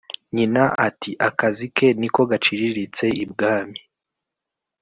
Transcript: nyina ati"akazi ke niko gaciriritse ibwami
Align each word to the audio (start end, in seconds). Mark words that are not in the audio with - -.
nyina 0.35 0.63
ati"akazi 0.87 1.65
ke 1.75 1.87
niko 1.99 2.21
gaciriritse 2.31 3.05
ibwami 3.23 3.79